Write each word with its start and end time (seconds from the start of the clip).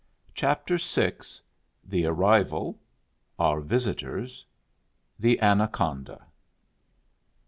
CHAPTER 0.33 0.79
VI. 0.79 1.17
THE 1.83 2.07
ARRIVAL.— 2.07 2.75
OUR 3.37 3.61
VISITORS.— 3.61 4.43
THE 5.19 5.39
ANACONDA. 5.39 6.25